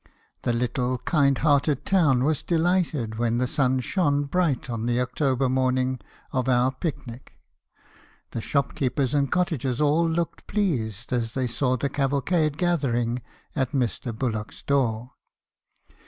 The 0.41 0.51
little, 0.51 0.97
kind 0.97 1.37
hearted 1.37 1.85
town 1.85 2.23
was 2.23 2.41
delighted 2.41 3.19
when 3.19 3.37
the 3.37 3.45
sun 3.45 3.81
shone 3.81 4.23
bright 4.23 4.67
on 4.67 4.87
the 4.87 4.99
October 4.99 5.47
morning 5.47 5.99
of 6.33 6.49
our 6.49 6.71
pic 6.71 7.05
nic; 7.05 7.35
the 8.31 8.41
shopkeepers 8.41 9.13
and 9.13 9.31
cottagers 9.31 9.79
all 9.79 10.09
looked 10.09 10.47
pleased 10.47 11.13
as 11.13 11.35
they 11.35 11.45
saw 11.45 11.77
the 11.77 11.87
cavalcade 11.87 12.57
gathering 12.57 13.21
at 13.55 13.73
Mr. 13.73 14.11
Bullock's 14.11 14.63
door. 14.63 15.11